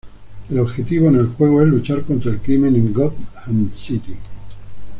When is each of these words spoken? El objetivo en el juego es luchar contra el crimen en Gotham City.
El 0.49 0.57
objetivo 0.57 1.09
en 1.09 1.15
el 1.17 1.27
juego 1.27 1.61
es 1.61 1.67
luchar 1.67 2.01
contra 2.01 2.31
el 2.31 2.39
crimen 2.39 2.75
en 2.75 2.91
Gotham 2.91 3.71
City. 3.71 4.15